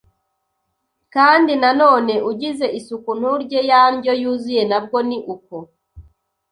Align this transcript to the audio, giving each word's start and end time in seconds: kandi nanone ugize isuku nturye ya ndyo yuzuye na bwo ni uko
kandi 1.15 1.51
nanone 1.61 2.13
ugize 2.29 2.65
isuku 2.79 3.09
nturye 3.19 3.59
ya 3.69 3.81
ndyo 3.93 4.13
yuzuye 4.21 4.61
na 4.71 4.79
bwo 4.83 4.97
ni 5.09 5.17
uko 5.33 5.57